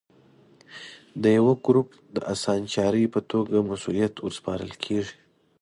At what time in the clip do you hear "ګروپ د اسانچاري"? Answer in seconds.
1.65-3.05